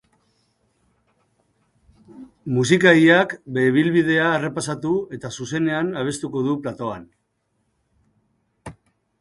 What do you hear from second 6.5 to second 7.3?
platoan.